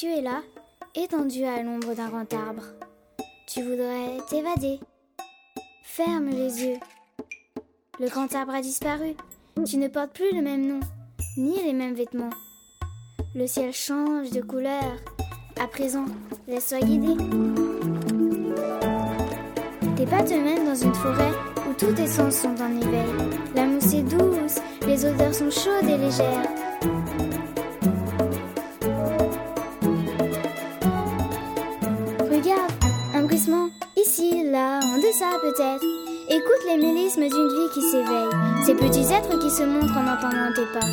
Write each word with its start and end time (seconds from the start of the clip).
Tu 0.00 0.06
es 0.06 0.22
là, 0.22 0.40
étendu 0.94 1.44
à 1.44 1.62
l'ombre 1.62 1.92
d'un 1.94 2.08
grand 2.08 2.32
arbre. 2.32 2.62
Tu 3.46 3.60
voudrais 3.60 4.16
t'évader. 4.30 4.80
Ferme 5.82 6.30
les 6.30 6.64
yeux. 6.64 6.78
Le 7.98 8.08
grand 8.08 8.34
arbre 8.34 8.54
a 8.54 8.62
disparu. 8.62 9.14
Tu 9.66 9.76
ne 9.76 9.88
portes 9.88 10.14
plus 10.14 10.34
le 10.34 10.40
même 10.40 10.66
nom, 10.66 10.80
ni 11.36 11.62
les 11.62 11.74
mêmes 11.74 11.92
vêtements. 11.92 12.30
Le 13.34 13.46
ciel 13.46 13.74
change 13.74 14.30
de 14.30 14.40
couleur. 14.40 14.96
À 15.60 15.66
présent, 15.66 16.06
laisse-toi 16.48 16.80
guider. 16.80 17.22
Tes 19.96 20.06
pas 20.06 20.22
te 20.22 20.32
mènent 20.32 20.64
dans 20.64 20.82
une 20.82 20.94
forêt 20.94 21.34
où 21.68 21.74
tous 21.74 21.92
tes 21.92 22.06
sens 22.06 22.36
sont 22.36 22.58
en 22.62 22.74
éveil. 22.74 23.28
La 23.54 23.66
mousse 23.66 23.92
est 23.92 24.02
douce, 24.04 24.62
les 24.86 25.04
odeurs 25.04 25.34
sont 25.34 25.50
chaudes 25.50 25.90
et 25.90 25.98
légères. 25.98 26.48
Ici, 33.96 34.50
là, 34.50 34.80
en 34.82 34.96
deçà 34.98 35.38
peut-être. 35.40 35.84
Écoute 36.28 36.62
les 36.66 36.76
mélismes 36.76 37.28
d'une 37.28 37.48
vie 37.48 37.70
qui 37.72 37.82
s'éveille, 37.82 38.28
ces 38.64 38.74
petits 38.74 39.12
êtres 39.12 39.38
qui 39.38 39.50
se 39.50 39.62
montrent 39.62 39.96
en 39.96 40.12
entendant 40.12 40.52
tes 40.54 40.66
pas. 40.72 40.86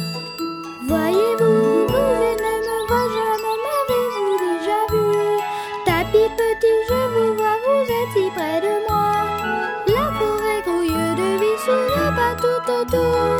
Voyez-vous, 0.87 1.87
vous 1.87 2.33
ne 2.43 2.53
me 2.67 2.77
vois 2.87 3.09
jamais, 3.17 3.57
m'avez-vous 3.65 4.37
déjà 4.47 4.79
vu 4.91 5.05
Tapis 5.85 6.31
petit, 6.37 6.77
je 6.89 7.01
vous 7.13 7.33
vois, 7.35 7.57
vous 7.65 7.83
êtes 7.83 8.11
si 8.13 8.31
près 8.31 8.61
de 8.61 8.73
moi. 8.87 9.07
La 9.87 10.05
forêt 10.17 10.61
grouille 10.65 11.15
de 11.15 11.29
vie 11.41 11.59
sous 11.65 11.71
le 11.71 12.07
pas 12.15 12.35
tout 12.37 12.71
autour. 12.71 13.37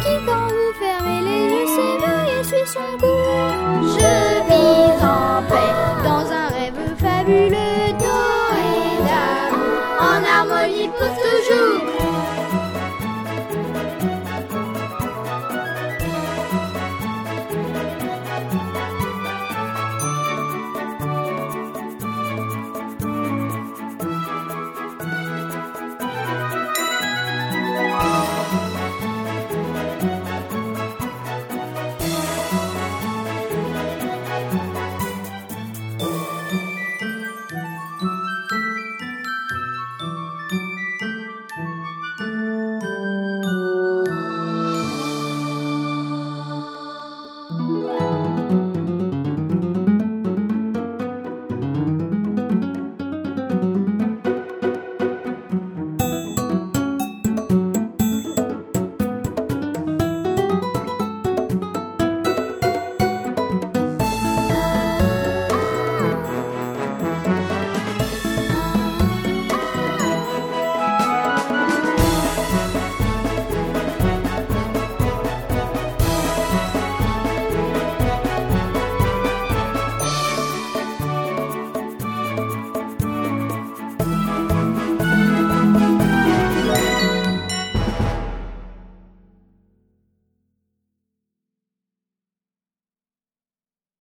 Qui 0.00 0.14
quand 0.26 0.48
vous 0.48 0.72
fermez 0.78 1.20
les 1.22 1.44
yeux 1.54 1.66
s'éveille 1.66 2.40
et 2.40 2.44
suit 2.44 2.66
son 2.66 2.98
cours. 2.98 3.98
Je 3.98 4.27